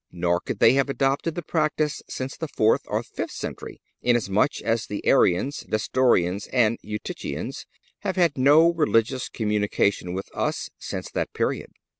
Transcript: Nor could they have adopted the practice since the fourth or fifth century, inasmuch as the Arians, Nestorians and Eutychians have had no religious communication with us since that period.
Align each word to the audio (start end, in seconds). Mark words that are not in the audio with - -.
Nor 0.11 0.39
could 0.39 0.57
they 0.57 0.73
have 0.73 0.89
adopted 0.89 1.35
the 1.35 1.43
practice 1.43 2.01
since 2.09 2.35
the 2.35 2.47
fourth 2.47 2.81
or 2.87 3.03
fifth 3.03 3.33
century, 3.33 3.79
inasmuch 4.01 4.59
as 4.61 4.87
the 4.87 5.05
Arians, 5.05 5.63
Nestorians 5.67 6.47
and 6.47 6.79
Eutychians 6.81 7.67
have 7.99 8.15
had 8.15 8.35
no 8.35 8.73
religious 8.73 9.29
communication 9.29 10.15
with 10.15 10.27
us 10.33 10.71
since 10.79 11.11
that 11.11 11.31
period. 11.33 11.69